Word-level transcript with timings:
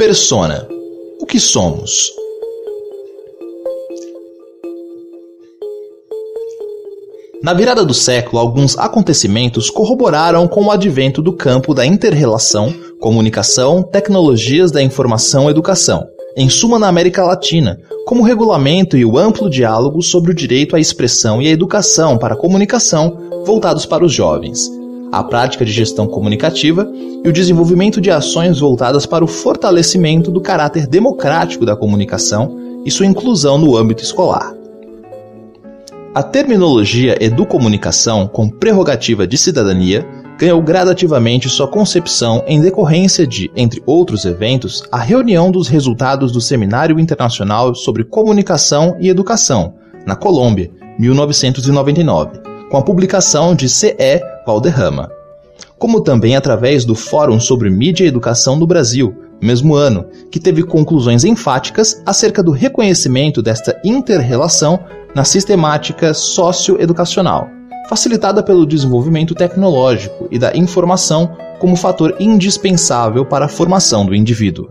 Persona. 0.00 0.66
O 1.20 1.26
que 1.26 1.38
somos? 1.38 2.10
Na 7.42 7.52
virada 7.52 7.84
do 7.84 7.92
século, 7.92 8.38
alguns 8.38 8.78
acontecimentos 8.78 9.68
corroboraram 9.68 10.48
com 10.48 10.64
o 10.64 10.70
advento 10.70 11.20
do 11.20 11.34
campo 11.34 11.74
da 11.74 11.84
interrelação, 11.84 12.72
comunicação, 12.98 13.82
tecnologias 13.82 14.72
da 14.72 14.82
informação 14.82 15.48
e 15.48 15.50
educação, 15.50 16.06
em 16.34 16.48
suma 16.48 16.78
na 16.78 16.88
América 16.88 17.22
Latina, 17.22 17.78
como 18.06 18.22
o 18.22 18.24
regulamento 18.24 18.96
e 18.96 19.04
o 19.04 19.18
amplo 19.18 19.50
diálogo 19.50 20.00
sobre 20.00 20.32
o 20.32 20.34
direito 20.34 20.76
à 20.76 20.80
expressão 20.80 21.42
e 21.42 21.46
à 21.46 21.50
educação 21.50 22.16
para 22.16 22.32
a 22.32 22.38
comunicação 22.38 23.18
voltados 23.44 23.84
para 23.84 24.02
os 24.02 24.14
jovens, 24.14 24.79
a 25.12 25.22
prática 25.22 25.64
de 25.64 25.72
gestão 25.72 26.06
comunicativa 26.06 26.90
e 27.24 27.28
o 27.28 27.32
desenvolvimento 27.32 28.00
de 28.00 28.10
ações 28.10 28.60
voltadas 28.60 29.06
para 29.06 29.24
o 29.24 29.28
fortalecimento 29.28 30.30
do 30.30 30.40
caráter 30.40 30.86
democrático 30.86 31.66
da 31.66 31.76
comunicação 31.76 32.82
e 32.84 32.90
sua 32.90 33.06
inclusão 33.06 33.58
no 33.58 33.76
âmbito 33.76 34.02
escolar. 34.02 34.54
A 36.14 36.22
terminologia 36.22 37.16
educomunicação, 37.20 38.26
com 38.26 38.48
prerrogativa 38.48 39.26
de 39.26 39.38
cidadania, 39.38 40.04
ganhou 40.40 40.60
gradativamente 40.62 41.48
sua 41.48 41.68
concepção 41.68 42.42
em 42.46 42.60
decorrência 42.60 43.26
de, 43.26 43.50
entre 43.54 43.82
outros 43.84 44.24
eventos, 44.24 44.82
a 44.90 44.98
reunião 44.98 45.50
dos 45.50 45.68
resultados 45.68 46.32
do 46.32 46.40
Seminário 46.40 46.98
Internacional 46.98 47.74
sobre 47.74 48.04
Comunicação 48.04 48.96
e 48.98 49.08
Educação, 49.08 49.74
na 50.06 50.16
Colômbia, 50.16 50.70
1999, 50.98 52.40
com 52.70 52.76
a 52.76 52.82
publicação 52.82 53.54
de 53.54 53.68
C.E. 53.68 54.20
Valderrama. 54.46 55.10
Como 55.78 56.00
também 56.00 56.36
através 56.36 56.84
do 56.84 56.94
Fórum 56.94 57.40
sobre 57.40 57.70
Mídia 57.70 58.04
e 58.04 58.08
Educação 58.08 58.56
no 58.56 58.66
Brasil, 58.66 59.14
mesmo 59.40 59.74
ano, 59.74 60.06
que 60.30 60.38
teve 60.38 60.62
conclusões 60.62 61.24
enfáticas 61.24 62.02
acerca 62.04 62.42
do 62.42 62.50
reconhecimento 62.50 63.40
desta 63.40 63.80
inter-relação 63.84 64.78
na 65.14 65.24
sistemática 65.24 66.12
socioeducacional, 66.12 67.48
facilitada 67.88 68.42
pelo 68.42 68.66
desenvolvimento 68.66 69.34
tecnológico 69.34 70.28
e 70.30 70.38
da 70.38 70.56
informação 70.56 71.36
como 71.58 71.76
fator 71.76 72.14
indispensável 72.20 73.24
para 73.24 73.46
a 73.46 73.48
formação 73.48 74.04
do 74.04 74.14
indivíduo. 74.14 74.68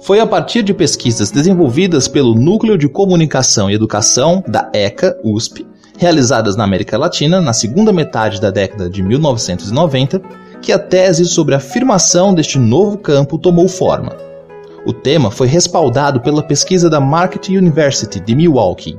Foi 0.00 0.20
a 0.20 0.26
partir 0.26 0.62
de 0.62 0.72
pesquisas 0.72 1.30
desenvolvidas 1.30 2.06
pelo 2.06 2.34
Núcleo 2.34 2.78
de 2.78 2.88
Comunicação 2.88 3.70
e 3.70 3.74
Educação 3.74 4.42
da 4.46 4.70
ECA 4.72 5.18
USP, 5.24 5.66
realizadas 5.98 6.56
na 6.56 6.64
América 6.64 6.96
Latina 6.96 7.40
na 7.40 7.52
segunda 7.52 7.92
metade 7.92 8.40
da 8.40 8.50
década 8.50 8.88
de 8.88 9.02
1990, 9.02 10.22
que 10.62 10.72
a 10.72 10.78
tese 10.78 11.26
sobre 11.26 11.54
a 11.54 11.58
afirmação 11.58 12.32
deste 12.32 12.58
novo 12.58 12.96
campo 12.96 13.36
tomou 13.36 13.68
forma. 13.68 14.16
O 14.86 14.92
tema 14.92 15.30
foi 15.30 15.48
respaldado 15.48 16.20
pela 16.20 16.42
pesquisa 16.42 16.88
da 16.88 17.00
Market 17.00 17.48
University 17.48 18.20
de 18.20 18.34
Milwaukee, 18.34 18.98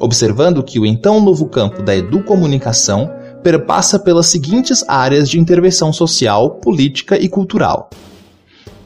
observando 0.00 0.62
que 0.62 0.80
o 0.80 0.86
então 0.86 1.20
novo 1.20 1.46
campo 1.46 1.82
da 1.82 1.94
educomunicação 1.94 3.10
perpassa 3.42 3.98
pelas 3.98 4.26
seguintes 4.26 4.84
áreas 4.88 5.28
de 5.28 5.38
intervenção 5.38 5.92
social, 5.92 6.52
política 6.52 7.16
e 7.18 7.28
cultural. 7.28 7.90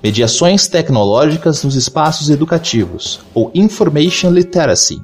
Mediações 0.03 0.67
tecnológicas 0.67 1.63
nos 1.63 1.75
espaços 1.75 2.29
educativos, 2.29 3.21
ou 3.33 3.51
Information 3.55 4.31
Literacy, 4.31 5.01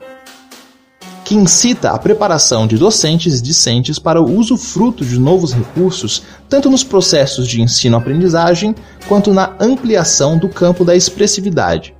que 1.25 1.34
incita 1.34 1.91
a 1.91 1.98
preparação 1.98 2.67
de 2.67 2.77
docentes 2.77 3.39
e 3.39 3.42
discentes 3.42 3.98
para 3.98 4.20
o 4.20 4.31
uso 4.31 4.56
fruto 4.56 5.05
de 5.05 5.19
novos 5.19 5.53
recursos, 5.53 6.23
tanto 6.48 6.70
nos 6.70 6.83
processos 6.83 7.47
de 7.47 7.61
ensino-aprendizagem 7.61 8.75
quanto 9.09 9.33
na 9.33 9.55
ampliação 9.61 10.37
do 10.37 10.48
campo 10.48 10.84
da 10.84 10.97
expressividade, 10.97 11.95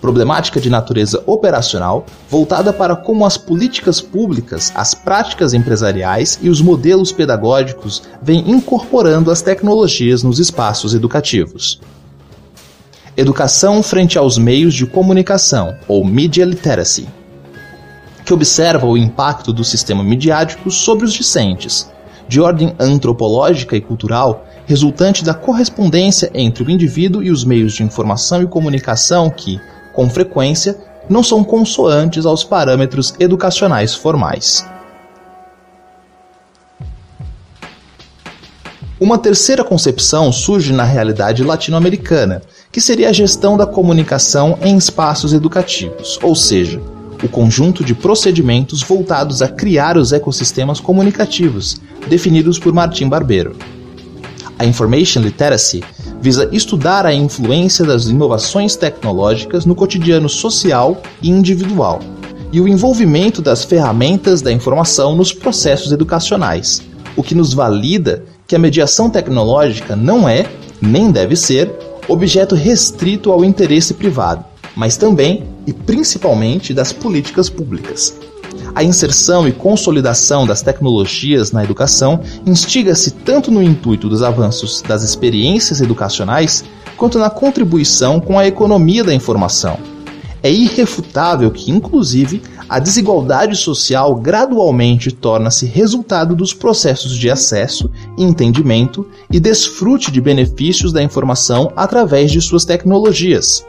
problemática 0.00 0.60
de 0.60 0.70
natureza 0.70 1.22
operacional 1.26 2.06
voltada 2.30 2.72
para 2.72 2.94
como 2.94 3.26
as 3.26 3.36
políticas 3.36 4.00
públicas, 4.00 4.72
as 4.74 4.94
práticas 4.94 5.54
empresariais 5.54 6.38
e 6.40 6.48
os 6.48 6.60
modelos 6.60 7.10
pedagógicos 7.10 8.02
vêm 8.22 8.48
incorporando 8.48 9.30
as 9.30 9.42
tecnologias 9.42 10.22
nos 10.22 10.38
espaços 10.38 10.94
educativos. 10.94 11.80
Educação 13.16 13.82
frente 13.82 14.16
aos 14.16 14.38
meios 14.38 14.72
de 14.72 14.86
comunicação, 14.86 15.76
ou 15.88 16.04
Media 16.04 16.44
Literacy, 16.44 17.08
que 18.28 18.34
observa 18.34 18.86
o 18.86 18.98
impacto 18.98 19.54
do 19.54 19.64
sistema 19.64 20.04
midiático 20.04 20.70
sobre 20.70 21.06
os 21.06 21.14
discentes, 21.14 21.90
de 22.28 22.42
ordem 22.42 22.74
antropológica 22.78 23.74
e 23.74 23.80
cultural, 23.80 24.44
resultante 24.66 25.24
da 25.24 25.32
correspondência 25.32 26.30
entre 26.34 26.62
o 26.62 26.70
indivíduo 26.70 27.22
e 27.22 27.30
os 27.30 27.42
meios 27.42 27.72
de 27.72 27.82
informação 27.82 28.42
e 28.42 28.46
comunicação 28.46 29.30
que, 29.30 29.58
com 29.94 30.10
frequência, 30.10 30.76
não 31.08 31.22
são 31.22 31.42
consoantes 31.42 32.26
aos 32.26 32.44
parâmetros 32.44 33.14
educacionais 33.18 33.94
formais. 33.94 34.68
Uma 39.00 39.16
terceira 39.16 39.64
concepção 39.64 40.30
surge 40.30 40.70
na 40.70 40.84
realidade 40.84 41.42
latino-americana, 41.42 42.42
que 42.70 42.78
seria 42.82 43.08
a 43.08 43.12
gestão 43.12 43.56
da 43.56 43.66
comunicação 43.66 44.58
em 44.60 44.76
espaços 44.76 45.32
educativos, 45.32 46.18
ou 46.22 46.34
seja, 46.34 46.78
o 47.22 47.28
conjunto 47.28 47.84
de 47.84 47.94
procedimentos 47.94 48.82
voltados 48.82 49.42
a 49.42 49.48
criar 49.48 49.96
os 49.96 50.12
ecossistemas 50.12 50.80
comunicativos, 50.80 51.80
definidos 52.08 52.58
por 52.58 52.72
Martim 52.72 53.08
Barbeiro. 53.08 53.56
A 54.58 54.64
Information 54.64 55.20
Literacy 55.20 55.82
visa 56.20 56.48
estudar 56.52 57.06
a 57.06 57.14
influência 57.14 57.84
das 57.84 58.06
inovações 58.06 58.76
tecnológicas 58.76 59.64
no 59.64 59.74
cotidiano 59.74 60.28
social 60.28 61.00
e 61.22 61.30
individual 61.30 62.00
e 62.52 62.60
o 62.60 62.68
envolvimento 62.68 63.42
das 63.42 63.64
ferramentas 63.64 64.40
da 64.40 64.50
informação 64.50 65.14
nos 65.14 65.32
processos 65.32 65.92
educacionais, 65.92 66.82
o 67.14 67.22
que 67.22 67.34
nos 67.34 67.52
valida 67.52 68.24
que 68.46 68.56
a 68.56 68.58
mediação 68.58 69.10
tecnológica 69.10 69.94
não 69.94 70.28
é, 70.28 70.46
nem 70.80 71.10
deve 71.10 71.36
ser, 71.36 71.70
objeto 72.08 72.54
restrito 72.54 73.30
ao 73.30 73.44
interesse 73.44 73.92
privado, 73.92 74.44
mas 74.78 74.96
também 74.96 75.42
e 75.66 75.72
principalmente 75.72 76.72
das 76.72 76.92
políticas 76.92 77.50
públicas. 77.50 78.16
A 78.76 78.84
inserção 78.84 79.48
e 79.48 79.50
consolidação 79.50 80.46
das 80.46 80.62
tecnologias 80.62 81.50
na 81.50 81.64
educação 81.64 82.20
instiga-se 82.46 83.10
tanto 83.10 83.50
no 83.50 83.60
intuito 83.60 84.08
dos 84.08 84.22
avanços 84.22 84.80
das 84.80 85.02
experiências 85.02 85.80
educacionais, 85.80 86.64
quanto 86.96 87.18
na 87.18 87.28
contribuição 87.28 88.20
com 88.20 88.38
a 88.38 88.46
economia 88.46 89.02
da 89.02 89.12
informação. 89.12 89.80
É 90.44 90.50
irrefutável 90.50 91.50
que, 91.50 91.72
inclusive, 91.72 92.40
a 92.68 92.78
desigualdade 92.78 93.56
social 93.56 94.14
gradualmente 94.14 95.10
torna-se 95.10 95.66
resultado 95.66 96.36
dos 96.36 96.54
processos 96.54 97.16
de 97.16 97.28
acesso, 97.28 97.90
entendimento 98.16 99.04
e 99.28 99.40
desfrute 99.40 100.12
de 100.12 100.20
benefícios 100.20 100.92
da 100.92 101.02
informação 101.02 101.72
através 101.74 102.30
de 102.30 102.40
suas 102.40 102.64
tecnologias 102.64 103.64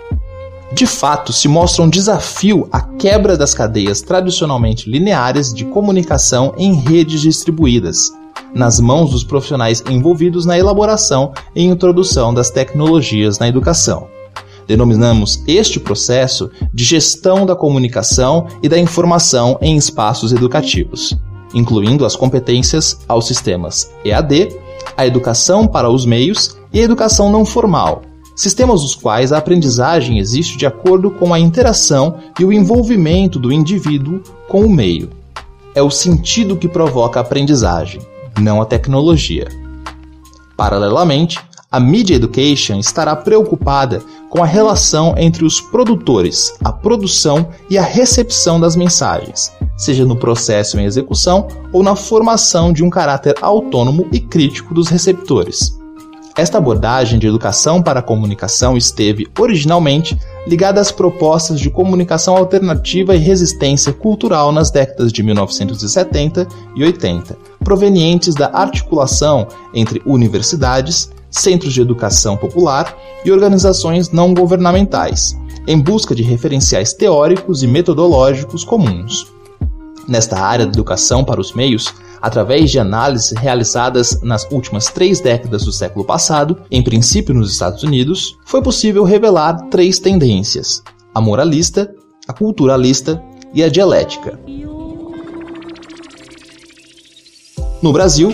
de 0.72 0.85
fato 0.85 1.34
se 1.34 1.47
mostra 1.47 1.84
um 1.84 1.90
desafio 1.90 2.68
a 2.72 2.81
quebra 2.81 3.35
das 3.35 3.53
cadeias 3.53 4.02
tradicionalmente 4.02 4.90
lineares 4.90 5.53
de 5.53 5.66
comunicação 5.66 6.53
em 6.57 6.74
redes 6.75 7.22
distribuídas, 7.22 8.12
nas 8.53 8.79
mãos 8.79 9.09
dos 9.09 9.24
profissionais 9.24 9.84
envolvidos 9.90 10.46
na 10.46 10.58
elaboração 10.58 11.34
e 11.56 11.63
introdução 11.63 12.34
das 12.34 12.52
tecnologias 12.52 13.40
na 13.40 13.47
educação. 13.47 14.08
Denominamos 14.68 15.44
este 15.47 15.79
processo 15.79 16.52
de 16.72 16.84
gestão 16.84 17.47
da 17.47 17.56
comunicação 17.56 18.46
e 18.62 18.69
da 18.69 18.78
informação 18.78 19.58
em 19.62 19.75
espaços 19.75 20.31
educativos, 20.31 21.18
incluindo 21.56 22.06
as 22.06 22.16
competências 22.16 23.00
aos 23.08 23.25
sistemas 23.25 23.91
EAD, 24.06 24.56
a 24.96 25.08
educação 25.08 25.66
para 25.66 25.90
os 25.90 26.05
meios 26.05 26.55
e 26.72 26.79
a 26.79 26.84
educação 26.84 27.32
não 27.32 27.43
formal, 27.43 28.03
sistemas 28.40 28.84
dos 28.84 28.96
quais 28.96 29.34
a 29.34 29.38
aprendizagem 29.38 30.18
existe 30.18 30.58
de 30.58 30.66
acordo 30.66 31.12
com 31.12 31.34
a 31.34 31.40
interação 31.40 32.20
e 32.40 32.46
o 32.46 32.53
envolvimento 32.53 33.38
do 33.38 33.52
indivíduo 33.52 34.24
com 34.47 34.62
o 34.62 34.70
meio. 34.70 35.09
É 35.76 35.82
o 35.82 35.91
sentido 35.91 36.56
que 36.56 36.66
provoca 36.66 37.20
a 37.20 37.22
aprendizagem, 37.22 38.00
não 38.40 38.62
a 38.62 38.66
tecnologia. 38.66 39.50
Paralelamente, 40.56 41.38
a 41.70 41.82
Media 41.82 42.16
Education 42.16 42.80
estará 42.80 43.14
preocupada 43.14 44.02
com 44.30 44.41
a 44.41 44.46
relação 44.46 45.16
entre 45.18 45.44
os 45.44 45.59
produtores, 45.59 46.53
a 46.64 46.72
produção 46.72 47.50
e 47.70 47.78
a 47.78 47.84
recepção 47.84 48.58
das 48.58 48.74
mensagens, 48.74 49.52
seja 49.76 50.06
no 50.06 50.16
processo 50.16 50.80
em 50.80 50.86
execução 50.86 51.50
ou 51.74 51.84
na 51.84 51.94
formação 51.94 52.72
de 52.72 52.86
um 52.86 52.90
caráter 52.90 53.36
autônomo 53.41 54.08
e 54.14 54.20
crítico 54.22 54.74
dos 54.74 54.88
receptores. 54.88 55.78
Esta 56.37 56.58
abordagem 56.58 57.20
de 57.20 57.28
educação 57.28 57.81
para 57.81 57.99
a 57.99 58.03
comunicação 58.03 58.78
esteve, 58.78 59.28
originalmente, 59.37 60.17
ligada 60.47 60.79
às 60.79 60.91
propostas 60.91 61.59
de 61.59 61.70
comunicação 61.70 62.37
alternativa 62.37 63.16
e 63.16 63.20
resistência 63.20 63.91
cultural 63.91 64.52
nas 64.52 64.72
décadas 64.72 65.11
de 65.11 65.22
1970 65.22 66.47
e 66.76 66.84
80, 66.84 67.37
provenientes 67.64 68.35
da 68.35 68.49
articulação 68.53 69.47
entre 69.73 70.02
universidades, 70.05 71.11
centros 71.29 71.73
de 71.73 71.81
educação 71.81 72.37
popular 72.37 72.96
e 73.26 73.31
organizações 73.31 74.09
não 74.11 74.34
governamentais, 74.34 75.37
em 75.67 75.79
busca 75.79 76.16
de 76.16 76.23
referenciais 76.23 76.93
teóricos 76.93 77.64
e 77.64 77.67
metodológicos 77.67 78.64
comuns. 78.64 79.28
Nesta 80.08 80.40
área 80.40 80.66
da 80.66 80.72
educação 80.72 81.23
para 81.23 81.41
os 81.41 81.53
meios, 81.53 81.93
através 82.21 82.71
de 82.71 82.79
análises 82.79 83.31
realizadas 83.31 84.21
nas 84.21 84.47
últimas 84.51 84.87
três 84.87 85.19
décadas 85.19 85.63
do 85.63 85.71
século 85.71 86.05
passado, 86.05 86.57
em 86.69 86.81
princípio 86.81 87.33
nos 87.33 87.51
Estados 87.51 87.83
Unidos, 87.83 88.37
foi 88.45 88.61
possível 88.61 89.03
revelar 89.03 89.67
três 89.69 89.99
tendências: 89.99 90.83
a 91.13 91.21
moralista, 91.21 91.93
a 92.27 92.33
culturalista 92.33 93.21
e 93.53 93.63
a 93.63 93.69
dialética. 93.69 94.39
No 97.81 97.93
Brasil, 97.93 98.33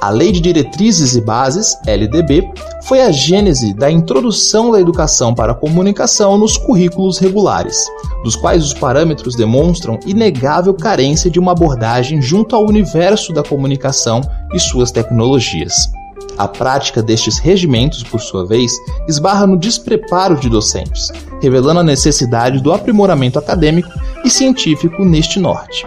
a 0.00 0.10
Lei 0.10 0.30
de 0.30 0.40
Diretrizes 0.40 1.16
e 1.16 1.20
Bases, 1.20 1.76
LDB, 1.86 2.48
foi 2.84 3.00
a 3.00 3.10
gênese 3.10 3.72
da 3.72 3.90
introdução 3.90 4.70
da 4.70 4.80
educação 4.80 5.34
para 5.34 5.52
a 5.52 5.54
comunicação 5.54 6.36
nos 6.36 6.56
currículos 6.56 7.18
regulares, 7.18 7.86
dos 8.22 8.36
quais 8.36 8.64
os 8.64 8.74
parâmetros 8.74 9.34
demonstram 9.34 9.98
inegável 10.06 10.74
carência 10.74 11.30
de 11.30 11.38
uma 11.38 11.52
abordagem 11.52 12.20
junto 12.20 12.54
ao 12.54 12.66
universo 12.66 13.32
da 13.32 13.42
comunicação 13.42 14.20
e 14.52 14.60
suas 14.60 14.90
tecnologias. 14.90 15.90
A 16.38 16.46
prática 16.46 17.02
destes 17.02 17.38
regimentos, 17.38 18.02
por 18.02 18.20
sua 18.20 18.44
vez, 18.44 18.70
esbarra 19.08 19.46
no 19.46 19.56
despreparo 19.56 20.36
de 20.36 20.50
docentes, 20.50 21.10
revelando 21.40 21.80
a 21.80 21.84
necessidade 21.84 22.60
do 22.60 22.72
aprimoramento 22.72 23.38
acadêmico 23.38 23.88
e 24.22 24.28
científico 24.28 25.02
neste 25.02 25.40
norte. 25.40 25.86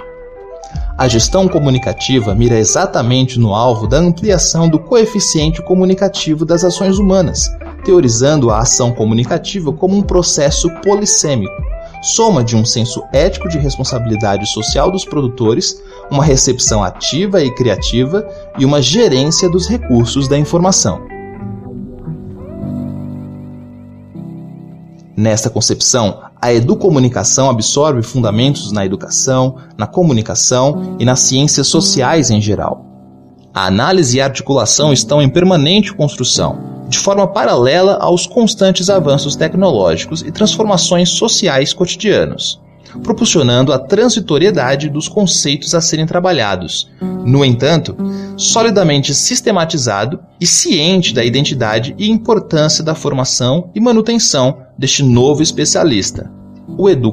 A 0.99 1.07
gestão 1.07 1.47
comunicativa 1.47 2.35
mira 2.35 2.59
exatamente 2.59 3.39
no 3.39 3.55
alvo 3.55 3.87
da 3.87 3.97
ampliação 3.97 4.67
do 4.67 4.77
coeficiente 4.77 5.61
comunicativo 5.61 6.43
das 6.43 6.65
ações 6.65 6.99
humanas, 6.99 7.49
teorizando 7.85 8.51
a 8.51 8.59
ação 8.59 8.91
comunicativa 8.91 9.71
como 9.71 9.95
um 9.95 10.01
processo 10.01 10.69
polissêmico, 10.81 11.55
soma 12.01 12.43
de 12.43 12.53
um 12.53 12.65
senso 12.65 13.01
ético 13.13 13.47
de 13.47 13.57
responsabilidade 13.57 14.45
social 14.47 14.91
dos 14.91 15.05
produtores, 15.05 15.81
uma 16.11 16.25
recepção 16.25 16.83
ativa 16.83 17.41
e 17.41 17.55
criativa 17.55 18.27
e 18.57 18.65
uma 18.65 18.81
gerência 18.81 19.49
dos 19.49 19.69
recursos 19.69 20.27
da 20.27 20.37
informação. 20.37 21.01
Nesta 25.15 25.49
concepção, 25.49 26.28
a 26.41 26.53
educomunicação 26.53 27.49
absorve 27.49 28.01
fundamentos 28.01 28.71
na 28.71 28.85
educação, 28.85 29.57
na 29.77 29.85
comunicação 29.85 30.95
e 30.97 31.03
nas 31.03 31.19
ciências 31.19 31.67
sociais 31.67 32.29
em 32.29 32.39
geral. 32.39 32.85
A 33.53 33.65
análise 33.65 34.17
e 34.17 34.21
a 34.21 34.25
articulação 34.25 34.93
estão 34.93 35.21
em 35.21 35.27
permanente 35.27 35.93
construção, 35.93 36.85
de 36.87 36.97
forma 36.97 37.27
paralela 37.27 37.97
aos 37.99 38.25
constantes 38.25 38.89
avanços 38.89 39.35
tecnológicos 39.35 40.21
e 40.21 40.31
transformações 40.31 41.09
sociais 41.09 41.73
cotidianos, 41.73 42.61
proporcionando 43.03 43.73
a 43.73 43.79
transitoriedade 43.79 44.89
dos 44.89 45.09
conceitos 45.09 45.75
a 45.75 45.81
serem 45.81 46.05
trabalhados. 46.05 46.89
No 47.01 47.43
entanto, 47.43 47.97
solidamente 48.37 49.13
sistematizado 49.13 50.21
e 50.39 50.47
ciente 50.47 51.13
da 51.13 51.23
identidade 51.23 51.93
e 51.97 52.09
importância 52.09 52.83
da 52.83 52.95
formação 52.95 53.69
e 53.75 53.79
manutenção 53.81 54.68
deste 54.79 55.03
novo 55.03 55.41
especialista, 55.41 56.31
o 56.77 56.89
Edu 56.89 57.11